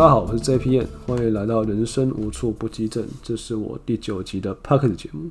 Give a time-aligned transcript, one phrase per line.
[0.00, 3.06] 大家好，我是 JPN，欢迎来到人生无处不击阵。
[3.22, 5.28] 这是我第九集的 Podcast 节目。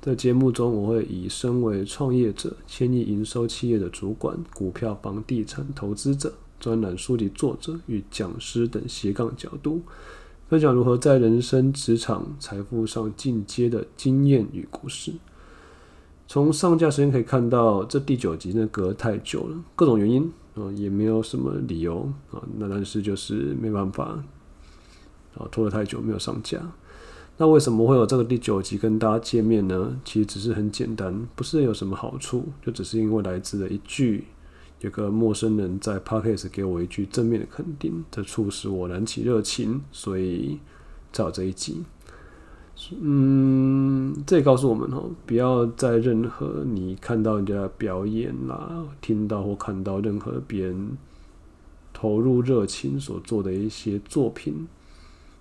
[0.00, 9.82] 在节目中，我会以身为创业者、千亿营收企业的主管、股票、房地产投资者、专栏书籍作者与讲师等斜杠角度，
[10.48, 15.12] 分享如何在人生、职场、财富上进阶的经验与故事。
[16.28, 20.32] 从上架时间可以看到，这第九集呢隔太久了，各种原因。
[20.54, 24.22] 啊，也没有什么理由啊，那但是就是没办法
[25.34, 26.60] 啊，拖了太久没有上架。
[27.38, 29.98] 那为什么会有这个第九集跟大家见面呢？
[30.04, 34.26] 其实只是很简单，不是有什么好处，就只是因为来自了一句，
[34.80, 40.60] 有个陌生人在 Podcast 给我一句正面的肯定，这促使我燃起热情，所以
[41.12, 41.82] 才有这一集。
[43.00, 50.96] 嗯，这也告诉我们哦，不要在任何你看到人家表演啦，听到或看到任何别人
[51.92, 54.66] 投入热情所做的一些作品，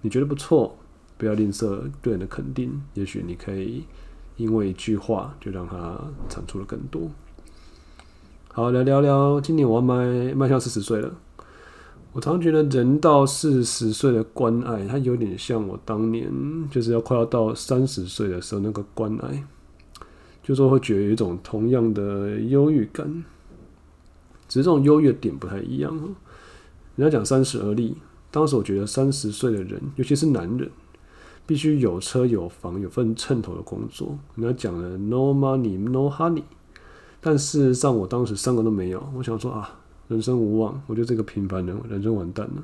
[0.01, 0.77] 你觉得不错，
[1.17, 2.81] 不要吝啬对人的肯定。
[2.93, 3.83] 也许你可以
[4.37, 7.09] 因为一句话，就让他产出了更多。
[8.53, 11.15] 好，来聊聊，今年我要迈迈向四十岁了。
[12.13, 16.29] 我常常觉得人到四十岁的关爱，它有点像我当年
[16.69, 19.45] 就是要快要到三十岁的时候那个关爱，
[20.43, 23.23] 就说会觉得有一种同样的忧郁感，
[24.49, 25.97] 只是这种忧郁的点不太一样。
[26.97, 27.95] 人家讲三十而立，
[28.29, 30.69] 当时我觉得三十岁的人，尤其是男人，
[31.45, 34.19] 必须有车有房有份称头的工作。
[34.35, 36.43] 人家讲了 “no money no honey”，
[37.21, 39.01] 但事实上我当时三个都没有。
[39.15, 39.77] 我想说啊。
[40.11, 42.63] 人生无望，我觉得这个平凡人，人生完蛋了。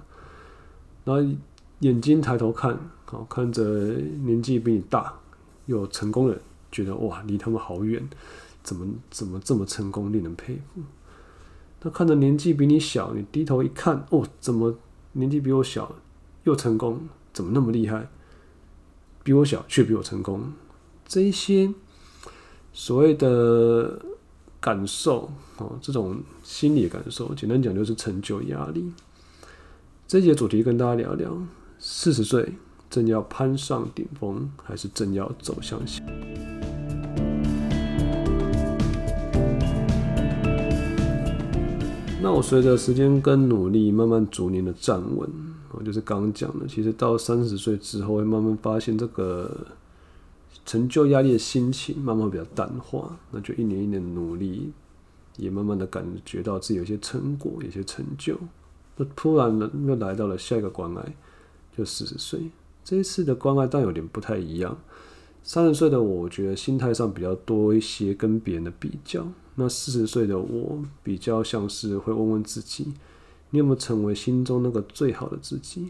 [1.05, 1.35] 然后
[1.79, 5.17] 眼睛抬头看，好看着年纪比你大
[5.65, 8.05] 又成功的人，觉得哇，离他们好远，
[8.63, 10.81] 怎么怎么这么成功，令人佩服。
[11.83, 14.75] 那看着年纪比你小，你低头一看，哦，怎么
[15.13, 15.95] 年纪比我小
[16.43, 18.09] 又成功，怎么那么厉害？
[19.23, 20.51] 比我小却比我成功，
[21.07, 21.73] 这些
[22.73, 24.01] 所谓的。
[24.59, 28.89] 感受哦，这种心理感受，简单讲就是成就压力。
[30.07, 31.37] 这节主题跟大家聊聊：
[31.77, 32.53] 四十岁
[32.89, 36.01] 正要攀上顶峰，还是正要走向下？
[42.21, 45.29] 那我随着时间跟努力，慢慢逐年的站稳。
[45.73, 49.67] 我就是刚刚讲的，其实到三十岁之后，会慢慢发现这个。
[50.65, 54.69] 成就压力的心情慢慢比较淡化，那就一年一年努力，
[55.37, 58.37] 也慢慢的感觉到自己有些成果，有些成就。
[58.97, 61.15] 那突然呢，又来到了下一个关爱，
[61.77, 62.49] 就四十岁。
[62.83, 64.77] 这一次的关爱但有点不太一样。
[65.43, 69.25] 三十岁的我，觉得心态上比较多一些跟别人的比较。
[69.55, 72.93] 那四十岁的我，比较像是会问问自己，
[73.51, 75.85] 你有没有成为心中那个最好的自己？《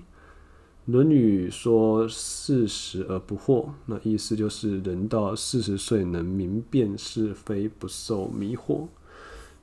[0.86, 8.88] 论语》说：“四十而不惑”，那意思就是人到四十岁能明辨是非，不受迷惑。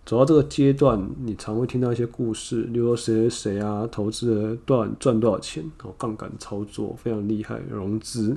[0.04, 8.37] 走到这个阶段，你常会听到一些故事，例如说谁谁谁啊，投资了多少赚多少钱，哦，杠杆操作非常厉害，融资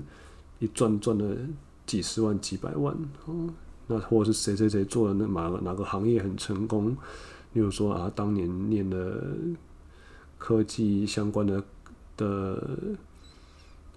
[0.59, 1.35] 一赚赚了
[1.85, 2.95] 几十万、几百万，
[3.25, 3.49] 哦，
[3.87, 6.89] 那或者是谁谁谁做了那哪个哪个行业很成功，
[7.53, 9.21] 例如说啊，当年念的
[10.37, 11.63] 科技相关的。
[12.17, 12.59] 的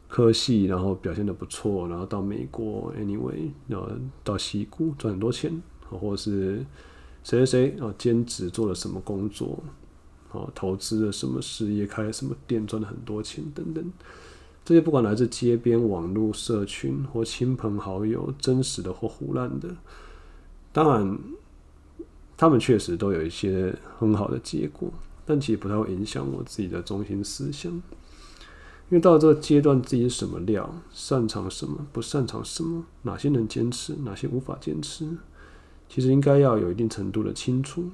[0.07, 3.89] 科系，然后表现的不错，然后到美国，anyway，然后
[4.23, 5.51] 到西谷赚很多钱，
[5.89, 6.63] 或者是
[7.23, 9.63] 谁谁谁啊，兼职做了什么工作，
[10.33, 13.85] 啊，投资了什么事业，开了什么店，赚了很多钱等等，
[14.65, 19.69] 这些不管来自街边、网络社群或亲朋好友，真实的或胡乱的，
[20.73, 21.19] 当然，
[22.37, 24.91] 他们确实都有一些很好的结果，
[25.27, 27.71] 但其实不太会影响我自己的中心思想。
[28.89, 35.07] 因为到了这个阶段，自己什么料，擅长什么，不擅长什么，哪些能坚持，哪些无法坚持，
[35.91, 37.91] 其实应该要有一定程度的清楚。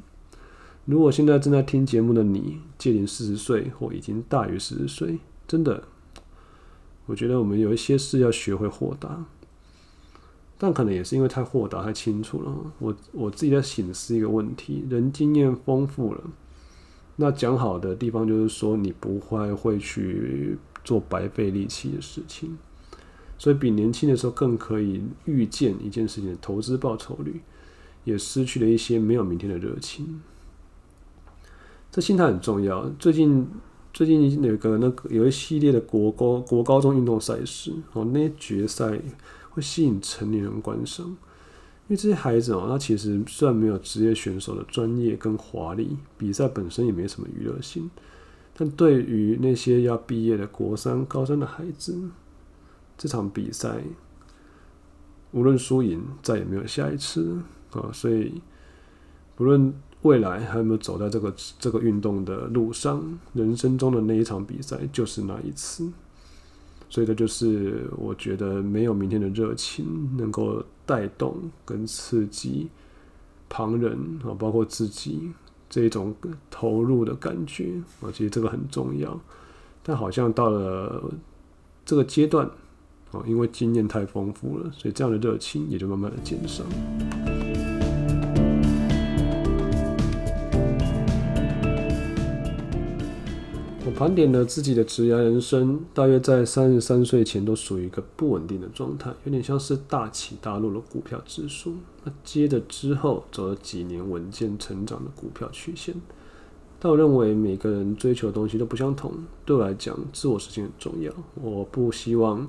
[0.84, 5.82] 如果现在正在听节目的你，届临四十岁或已经大于四十岁，真的，
[7.06, 9.24] 我觉得我们有一些事要学会豁达，
[10.56, 12.54] 但可能也是因为太豁达、太清楚了。
[12.78, 16.20] 我我自己在省思一个问题：人经验丰富了，
[17.16, 20.58] 那讲好的地方就是说，你不会会去。
[20.86, 22.56] 做白费力气的事情，
[23.38, 27.40] 所以比年轻的时候更可以预见一件事情的投资报酬率，
[28.06, 30.22] 也失去了一些没有明天的热情。
[31.90, 32.88] 这心态很重要。
[32.98, 33.46] 最近
[33.92, 38.98] 最近有个那个有一系列的国高国高中运动赛事哦，那些决赛
[39.50, 41.16] 会吸引成年人观赏，因
[41.88, 47.90] 为这些孩子哦，他其实虽然没有职业选手的专业跟华丽，比赛本身也没什么娱乐性。
[48.58, 52.08] 但对于那些要毕业的国三、高三的孩子，
[52.96, 53.82] 这场比赛
[55.32, 57.38] 无论输赢，再也没有下一次
[57.76, 57.90] 啊！
[57.92, 58.40] 所以，
[59.34, 63.02] 不论未来还有没有走在这个这个运动的路上，
[63.32, 65.90] 人生中的那一场比赛就是那一次。
[66.88, 72.68] 所以，这就是我觉得没有明天的热情，能够带动跟刺激
[73.48, 75.32] 旁人啊，包括自己
[75.68, 76.14] 这一种
[76.50, 79.20] 投入的感觉啊，其实这个很重要。
[79.82, 81.02] 但好像到了
[81.84, 82.48] 这个阶段
[83.26, 86.64] 因为经验太丰富了，所以这样的热情也就慢慢的减少。
[93.84, 101.76] 我盘点了自己的职业人生，大约在三十三岁前都属于一个不稳定的状态，有点像是大起大落的股票指数。
[102.02, 105.94] 那接着之后走了几年稳健成长的股票曲线。
[106.78, 109.12] 但我认为每个人追求的东西都不相同，
[109.44, 111.10] 对我来讲，自我实现很重要。
[111.40, 112.46] 我不希望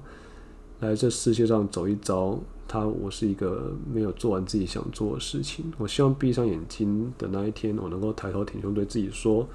[0.80, 5.66] 来这世界上走一遭，他我是一个没有做完自己想做的事情。
[5.80, 9.48] 我希望闭上眼睛的那一天，我能够抬头挺胸对自己说。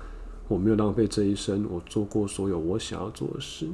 [0.48, 3.68] 我没有浪费这一生，我做过所有我想要做的事。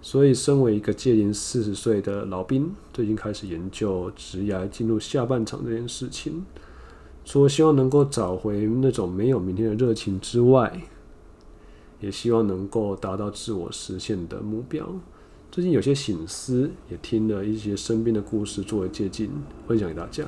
[0.00, 6.46] 所以，身为一个届临四十岁的老兵，最近开始研究职涯进入下半场这件事情。
[7.22, 10.80] 除了希望能够找回那种没有明天的热情之外，
[12.00, 14.88] 也希望能够达到自我实现的目标。
[15.50, 19.28] 最近有些醒思，也听了一些身边的故事作为借鉴，
[19.66, 20.22] 分享给大家。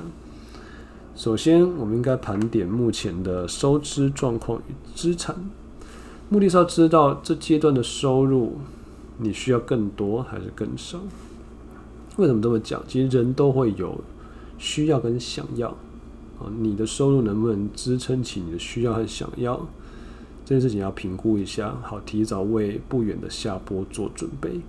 [1.15, 5.33] 首先，我们应该盘点目前的收支状况与资产，
[6.27, 8.57] 目的是要知道这阶段的收入
[9.17, 10.99] 你需要更多还是更少。
[12.17, 12.83] 为什么这么讲？
[12.85, 13.97] 其实人都会有
[14.57, 15.69] 需要跟想要
[16.37, 19.55] 啊，你的收入能不能支撑起你的需要和想要？
[20.43, 24.59] 这件事情要评估一下，好提早为不远的下坡做准备。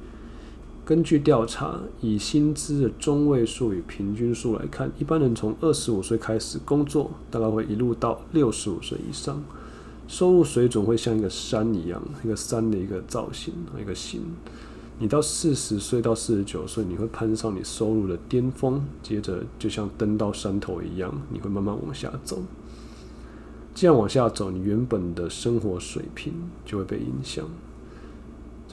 [0.85, 9.43] 根据调查，以薪资的中位数与平均数来看，一般人从二十五岁开始工作，大概会一路到六十五岁以上，
[10.07, 14.21] 收入水准会像一个山一样，一个山的一个造型，一个形。
[14.99, 22.43] 你到四十岁到四十九岁，你会攀上你收入的巅峰，接着就像登到山头一样，你会慢慢往下走。
[23.75, 26.35] 这样往下走，你原本的生活水平
[26.65, 27.49] 就会被影响。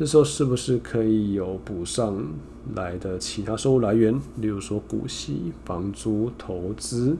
[0.01, 2.25] 这时候是不是可以有补上
[2.73, 4.11] 来的其他收入来源？
[4.37, 7.15] 例如说股息、房租、投资、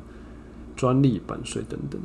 [0.75, 2.01] 专利、版税等等。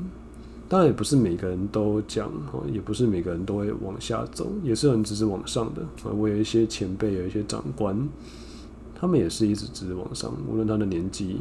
[0.68, 2.30] 当然也不是每个人都讲，
[2.70, 5.80] 也不是每个人都会往下走，也是有人直直往上的。
[6.14, 8.06] 我有一些前辈，有一些长官，
[8.94, 11.38] 他们也是一直直直往上，无论他的年纪，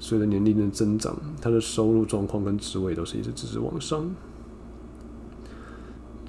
[0.00, 4.10] 随着年龄的增长，他的收入状况跟职位都是一直直直往上。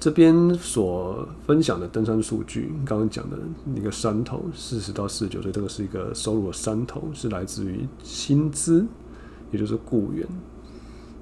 [0.00, 3.36] 这边所分享的登山数据，刚刚讲的
[3.74, 8.86] 一个山头，四十到四十九岁，这个是一个收入的山头，是来自于薪资，
[9.50, 10.24] 也就是雇员。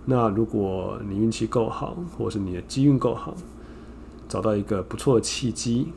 [0.05, 3.35] 那如果你运气够好，或是你的机运够好，
[4.29, 5.89] 找到一个不错的契机，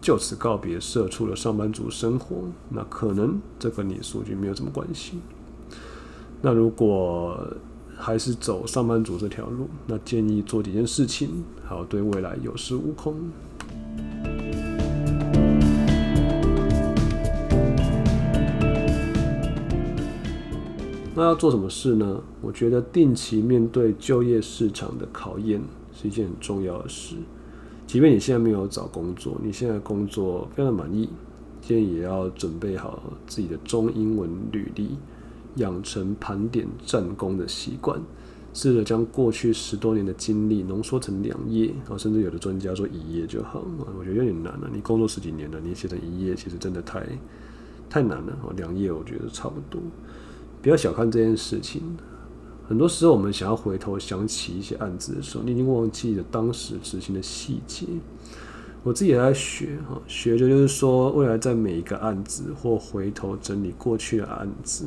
[0.00, 2.36] 就此告别社畜的上班族生活，
[2.68, 5.18] 那可能这跟你数据没有什么关系。
[6.40, 7.44] 那如果
[8.06, 13.14] 还是走上班族这条路，那建议做几件事情，好对未来有恃无恐。
[21.14, 22.20] 那要做什么事呢？
[22.42, 25.62] 我觉得定期面对就业市场的考验
[25.94, 27.16] 是一件很重要的事。
[27.86, 31.08] 即便你现在没有找工作，你现在工作非常满意，
[31.62, 34.90] 建议也要准备好自己的中英文履历。
[35.56, 38.00] 养成盘点战功的习惯，
[38.52, 43.64] 试着将过去十多年的经历浓缩成两页，甚至有的专家说一页就好。
[43.98, 44.70] 我觉得有点难了。
[44.72, 47.06] 你工作十几年了，你写成一页，其实真的太
[47.88, 48.36] 太难了。
[48.56, 49.80] 两页我觉得差不多。
[50.62, 51.82] 不要小看这件事情。
[52.66, 57.86] 很多时候，我们想要回头想起一些案子的时候，你已经忘记了当时执行的细节。
[58.82, 64.86] 我自己也在学，哈，学着就是说，未来在每一个案子或回头整理过去的案子。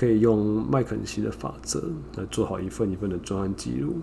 [0.00, 1.78] 可以用麦肯锡的法则
[2.16, 3.96] 来做好一份一份的专案记录。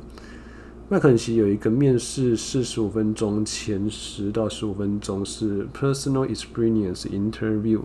[0.89, 7.82] 麦肯锡有一个面试四十五分钟，前十到十五分钟是 personal experience interview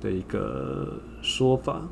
[0.00, 1.88] 的一个说法，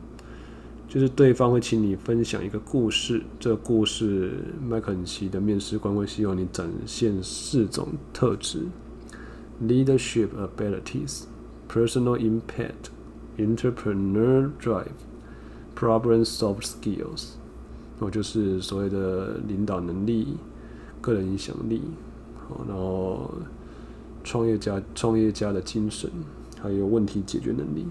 [0.87, 8.67] 就是对方会请你分享一个故事，这个故事麦肯锡的面试官会希望你展现四种特质
[9.61, 11.25] ：leadership abilities、
[11.69, 12.93] personal impact、
[13.37, 14.93] entrepreneur drive。
[15.85, 17.33] Problem solve skills，
[17.99, 20.39] 我就是所谓的领导能力、
[21.03, 21.83] 个人影响力，
[22.67, 23.31] 然后
[24.23, 26.11] 创业家创业家的精神，
[26.59, 27.87] 还有问题解决能力。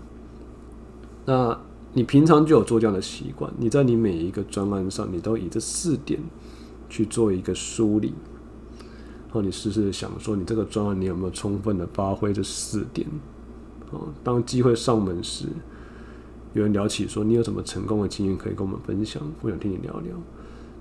[1.26, 1.56] 那
[1.94, 6.20] 你平常就有做这样的习惯，你在你每一个专案上，你都以这四点
[6.90, 8.16] 去做一个梳理。
[9.28, 13.08] 然后你试试想说，你这个专案你有没有充分的发挥这四点？
[13.92, 15.46] 哦，当机会上门时，
[16.54, 20.16] 有人聊起说你有什么成功的经验可以跟我们分享，我想听你聊聊。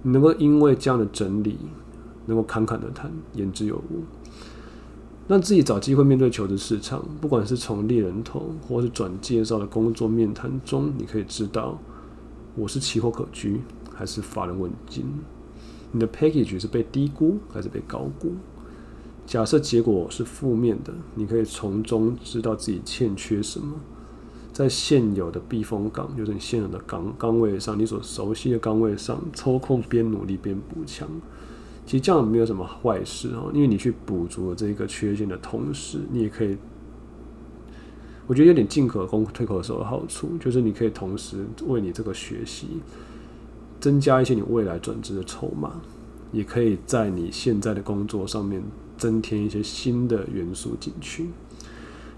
[0.03, 1.59] 你能够因为这样的整理，
[2.27, 4.03] 能够侃侃的谈，言之有物，
[5.29, 11.79] 让自己找机会面对求职市场，不管是从猎人头或是转介绍的工作面谈中，你可以知道
[12.55, 13.61] 我是奇货可居
[13.95, 15.07] 还是乏人问津。
[15.91, 18.33] 你的 package 是被低估还是被高估？
[19.25, 23.75] 假设结果是负面的，你可以从中知道自己欠缺什么，
[24.53, 31.09] 在现有的避风港，就是你现有的岗岗位上，你所熟悉的岗位上抽空边努力边补强。
[31.87, 36.57] 其实这样没有什么坏事哦，因为你去补足了这个缺陷的同时，你也可以，
[38.27, 42.67] 我觉得有点进可攻退可守的好处，就是你可以同时为你这个学习。
[43.81, 45.81] 增加一些你未来转职的筹码，
[46.31, 48.63] 也可以在你现在的工作上面
[48.97, 51.27] 增添一些新的元素进去。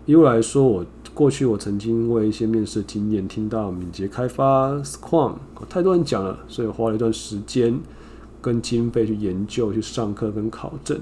[0.06, 0.84] 以我来说，我
[1.14, 5.34] 过去我曾经为一些面试经验听到敏捷开发、Scrum，
[5.68, 7.78] 太多人讲了，所以花了一段时间
[8.42, 11.00] 跟经费去研究、去上课跟考证。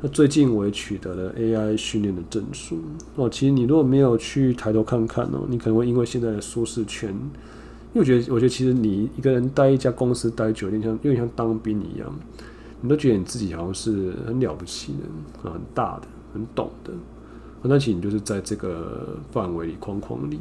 [0.00, 2.78] 那最近我也取得了 AI 训练的证书。
[3.16, 7.10] 哦，其实你如果没有去抬头看看哦，你可能会因为现在的舒适圈。
[7.94, 12.10] 因为我觉得，我觉得其实你一个人待一家公司待久，有点像，有点像当兵一样，
[12.80, 16.92] 你都觉得你自己好像是很了不起的，啊，很大的，很懂的，
[17.64, 20.38] 那其实你就是在这个范围里框框里，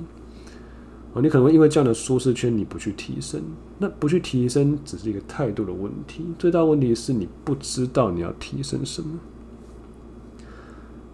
[1.13, 3.41] 啊，你可能会因为这样的舒适圈，你不去提升，
[3.77, 9.19] 那不去提升只是一个态度的问题，最大问题是你不知道你要提升什么。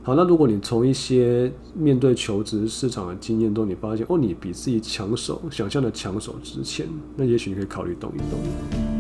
[0.04, 6.88] 好，那如果你从一些面对求职市场的经验中，你发现哦，你比自己抢手，想象的抢手值钱，
[7.18, 8.97] 那也许你可以考虑动一动。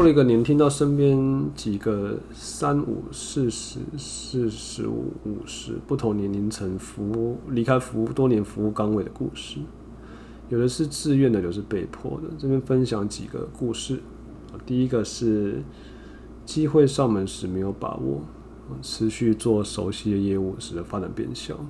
[0.00, 9.58] 过了一个年，听到身边几个三五、四十、四十五、五十不同年龄层服务离开服务多年服务岗位的故事。
[10.48, 12.28] 有的是自愿的，有的是被迫的。
[12.38, 14.00] 这边分享几个故事。
[14.64, 15.62] 第一个是
[16.46, 18.22] 机会上门时没有把握，
[18.80, 21.60] 持续做熟悉的业务使得发展变小。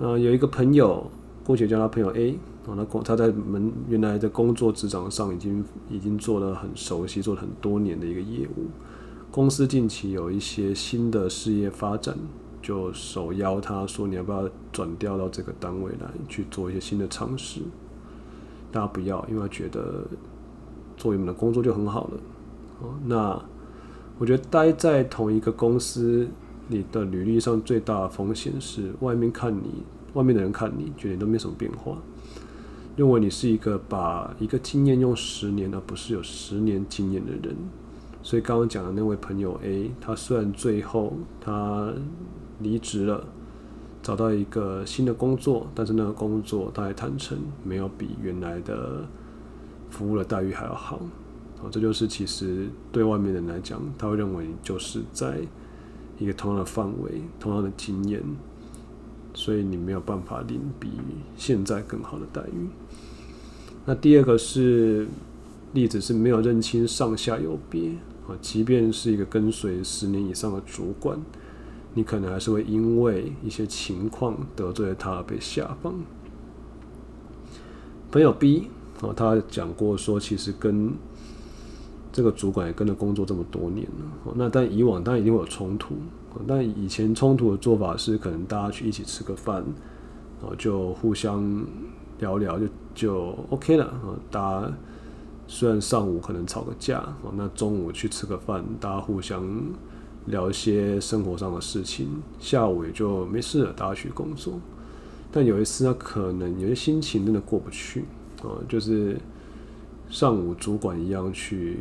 [0.00, 1.10] 有一个朋友，
[1.44, 8.66] 姑且叫他朋友 A，哦那他在门原来的工作职场上已经已经做了很熟悉，做了很多年的一个业务。
[9.30, 12.16] 公司近期有一些新的事业发展。
[12.62, 17.62] 就手邀他说：“你要不要转调到这个单位来去做一些新的尝试？”
[18.70, 20.04] 大家不要，因为他觉得
[20.94, 22.20] 做你们的工作就很好了。
[22.82, 23.42] 哦，那
[24.18, 26.28] 我觉得待在同一个公司，
[26.68, 31.96] 你的履历上最大的风险是外面看你，外面的人看你觉得你都没什么变化，
[32.96, 37.56] 认为你是一个把一个经验用十年，而不是有十年经验的人。
[38.22, 41.92] 所以刚刚讲的那位朋友 A，他虽然最后他。
[42.62, 43.24] 离职了，
[44.02, 49.08] 找到一个新的工作，但是那个工作他还坦诚没有比原来的
[49.88, 50.96] 服务的待遇还要好。
[51.62, 55.38] 啊，这就是其实对外面人来讲，他会认为你就是在
[56.18, 58.22] 一个同样的范围、同样的经验，
[59.34, 60.90] 所以你没有办法领比
[61.36, 62.68] 现在更好的待遇。
[63.86, 65.06] 那第二个是
[65.72, 67.90] 例子是没有认清上下有别
[68.28, 71.18] 啊，即便是一个跟随十年以上的主管。
[71.92, 75.92] 你可能还是会因为一些情况得罪了他而被下放。
[78.12, 78.68] 朋友 B
[79.00, 80.92] 啊，他讲过说，其实跟
[82.12, 85.94] 这个主管也跟着工作这么多年了，那但以往当然一定会有冲突，
[86.46, 89.64] 但以前冲突的做法是，可能大家去一起吃个饭，
[90.40, 91.64] 然后就互相
[92.18, 93.92] 聊聊就就 OK 了。
[94.30, 94.72] 大家
[95.46, 97.02] 虽然上午可能吵个架，
[97.36, 99.44] 那中午去吃个饭，大家互相。
[100.26, 102.06] 聊一些生活上的事情，
[102.38, 104.60] 下午也就没事了，大家去工作。
[105.32, 108.04] 但有一次，他可能有些心情真的过不去
[108.42, 109.18] 哦，就是
[110.10, 111.78] 上午主管一样去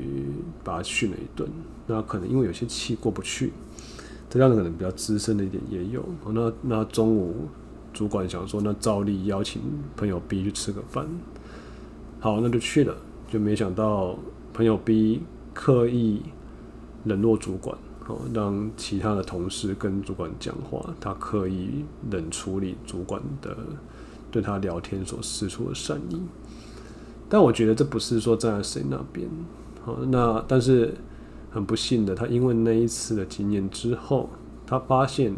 [0.64, 1.50] 把他训了一顿。
[1.88, 3.52] 那可能因为有些气过不去，
[4.30, 6.08] 这样可能比较资深的一点也有。
[6.28, 7.48] 那那中午
[7.92, 9.62] 主管想说，那照例邀请
[9.98, 11.08] 朋友 B 去吃个饭。
[12.20, 12.96] 好，那就去了，
[13.28, 14.16] 就没想到
[14.54, 15.22] 朋友 B
[15.54, 16.22] 刻意
[17.06, 17.76] 冷落主管。
[18.08, 23.56] 哦让其他的同事跟主管讲话，他刻意冷处理主管的
[24.32, 26.20] 对他聊天所释出的善意。
[27.30, 29.30] 但我觉得这不是说站在谁那边，
[29.86, 30.94] 好，那但是
[31.52, 34.30] 很不幸的，他因为那一次的经验之后，
[34.66, 35.34] 他发现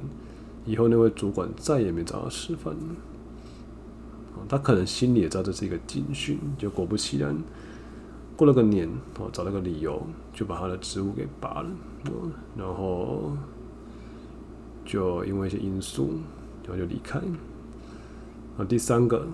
[0.65, 2.75] 以后那位主管再也没找他吃饭。
[4.49, 7.37] 他可能心里也知道这是一个警讯，就果不其然，
[8.35, 10.01] 过了个年，哦，找了个理由
[10.33, 11.69] 就把他的职务给拔了，
[12.57, 13.31] 然后
[14.83, 16.15] 就因为一些因素，
[16.63, 17.19] 然后就离开。
[18.57, 19.27] 啊，第三个，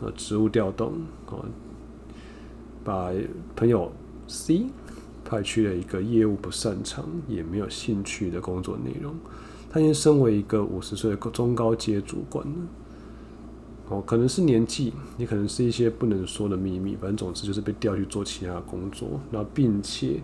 [0.00, 0.94] 啊，职务调动，
[1.26, 1.38] 啊，
[2.88, 3.12] 把
[3.54, 3.92] 朋友
[4.26, 4.64] C
[5.22, 9.14] 派去了一个业务不擅长也没有兴趣的工作内容。
[9.68, 12.54] 他已经身为一个五十岁的中高阶主管了。
[13.90, 20.22] 哦，可能是年纪，也可能是一些不能说的秘密，反正总之就是被调去做其他工作，然后并且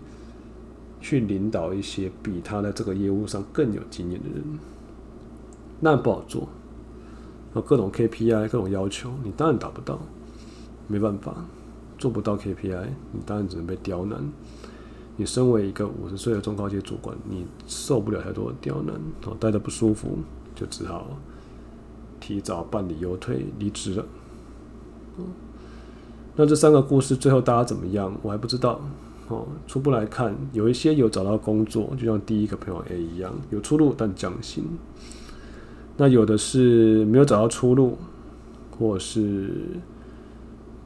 [1.02, 4.42] 去领导一些比他在这个业务上更有经验的人，
[5.80, 6.48] 那不好做。
[7.54, 9.98] 有各种 KPI，各种要求，你当然达不到，
[10.88, 11.44] 没办法，
[11.98, 14.20] 做不到 KPI，你当然只能被刁难。
[15.16, 18.94] 你身为一个五十岁的中高阶主管，你受不了太多的刁难，
[19.26, 20.18] 哦，待得不舒服，
[20.54, 21.06] 就只好。
[22.20, 24.04] 提早办理优退离职了。
[26.36, 28.16] 那这三个故事最后大家怎么样？
[28.22, 28.80] 我还不知道。
[29.28, 34.64] 哦，初步来看，有一些有找到工作，就像第一个朋友 A 一样，有出路但降薪。
[35.96, 37.96] 那有的是没有找到出路，
[38.76, 39.50] 或是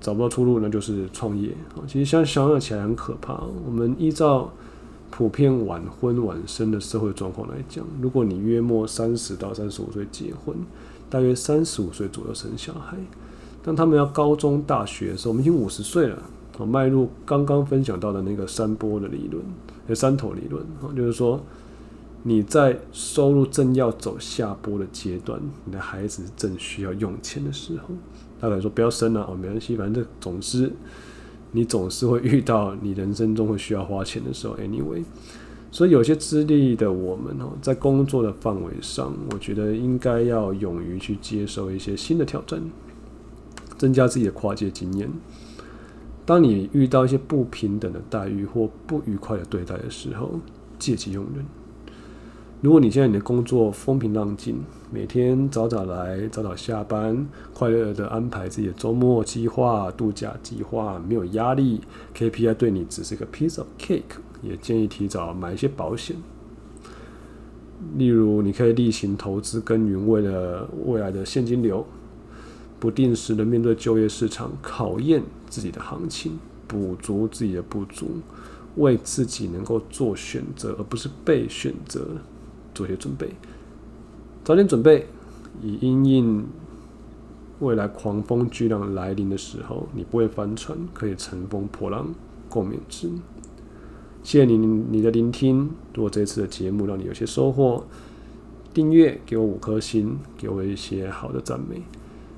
[0.01, 1.51] 找不到出路，那就是创业。
[1.87, 3.43] 其实现在想想起来很可怕。
[3.67, 4.53] 我们依照
[5.11, 10.57] 普遍晚婚晚生的社会状况来讲，如果你约莫三十到三十五岁结婚。
[11.11, 12.95] 大约三十五岁左右生小孩，
[13.63, 16.23] 当他们要高中、大学的时候，我们已经五十岁了。
[16.59, 19.43] 哦，迈入刚刚分享到的那个三波的理论，
[19.87, 21.41] 呃，山头理论，哦，就是说
[22.29, 27.89] 你在收入正要走下坡的阶段，你的孩子正需要用钱的时候，
[28.39, 30.71] 大概说不要生了，哦，没关系，反正总之
[31.53, 34.55] 你总是会遇到你人生中会需要花钱的时候。
[34.57, 35.03] Anyway。
[35.71, 42.63] 所以有些资历的我们哦，在工作的范围上，我觉得应该要勇于去接受一些新的挑战，
[43.79, 45.11] 增加自己的跨界经验。
[46.27, 50.39] 当你遇到一些不平等的待遇或不愉快的对待的时候，
[50.79, 51.45] 借机用人。
[52.61, 54.57] 如果你现在你的工作风平浪静，
[54.91, 61.81] 每天早早来，早早下班，快乐的安排自己的周末计划、度假计划，没有压力
[62.17, 64.19] ，KPI 对你只是个 piece of cake。
[64.43, 66.17] 也建议提早买一些保险，
[67.97, 71.87] 例如你可以例行投资耕耘，为了未来的现金流，
[72.81, 78.21] 不定时的面对就业市场考验自己的行情，补足自己的不足，
[78.77, 82.07] 为自己能够做选择而不是被选择
[82.79, 83.29] 做些准备，
[84.45, 85.09] 早点准备，
[85.61, 86.47] 以因应
[87.59, 92.15] 未来狂风巨浪来临的时候，你不会翻船，可以乘风破浪，
[92.49, 93.11] 共勉之。
[94.23, 95.69] 谢谢你你的聆听。
[95.93, 97.83] 如果这次的节目让你有些收获，
[98.73, 101.83] 订阅给我五颗星，给我一些好的赞美，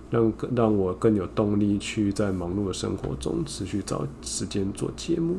[0.08, 5.36] 让让我更有动力去在忙碌的生活中持续找时间做节目。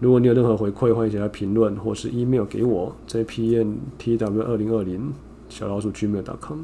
[0.00, 5.12] 如果你有任何回馈，欢迎写在评论或是 email 给我，，jpn.tw 二零二零
[5.48, 6.60] 小老鼠 gmail.com。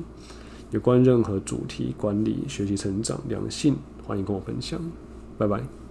[0.70, 4.80] 有关任何主题、管理、学习、成长、良性，欢迎跟我分享。
[5.36, 5.83] 拜拜。